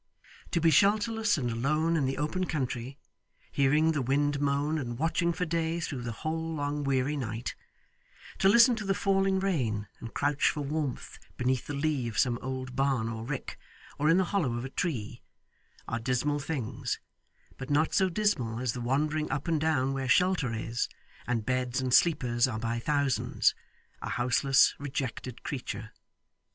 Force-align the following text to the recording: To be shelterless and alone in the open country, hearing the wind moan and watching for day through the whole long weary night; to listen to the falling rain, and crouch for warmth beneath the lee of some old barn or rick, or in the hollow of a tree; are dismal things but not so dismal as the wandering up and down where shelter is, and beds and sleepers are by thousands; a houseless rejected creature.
To 0.49 0.59
be 0.59 0.71
shelterless 0.71 1.37
and 1.37 1.51
alone 1.51 1.95
in 1.95 2.05
the 2.07 2.17
open 2.17 2.47
country, 2.47 2.97
hearing 3.51 3.91
the 3.91 4.01
wind 4.01 4.39
moan 4.41 4.79
and 4.79 4.97
watching 4.97 5.31
for 5.31 5.45
day 5.45 5.79
through 5.79 6.01
the 6.01 6.11
whole 6.25 6.55
long 6.55 6.83
weary 6.83 7.15
night; 7.15 7.53
to 8.39 8.49
listen 8.49 8.75
to 8.77 8.83
the 8.83 8.95
falling 8.95 9.39
rain, 9.39 9.85
and 9.99 10.11
crouch 10.11 10.49
for 10.49 10.61
warmth 10.61 11.19
beneath 11.37 11.67
the 11.67 11.75
lee 11.75 12.07
of 12.07 12.17
some 12.17 12.39
old 12.41 12.75
barn 12.75 13.09
or 13.09 13.23
rick, 13.23 13.59
or 13.99 14.09
in 14.09 14.17
the 14.17 14.23
hollow 14.23 14.53
of 14.55 14.65
a 14.65 14.69
tree; 14.71 15.21
are 15.87 15.99
dismal 15.99 16.39
things 16.39 16.99
but 17.59 17.69
not 17.69 17.93
so 17.93 18.09
dismal 18.09 18.59
as 18.59 18.73
the 18.73 18.81
wandering 18.81 19.29
up 19.29 19.47
and 19.47 19.61
down 19.61 19.93
where 19.93 20.09
shelter 20.09 20.51
is, 20.51 20.89
and 21.27 21.45
beds 21.45 21.79
and 21.79 21.93
sleepers 21.93 22.47
are 22.47 22.57
by 22.57 22.79
thousands; 22.79 23.53
a 24.01 24.09
houseless 24.09 24.73
rejected 24.79 25.43
creature. 25.43 25.91